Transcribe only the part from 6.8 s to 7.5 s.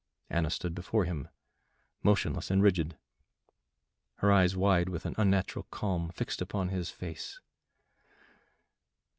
face.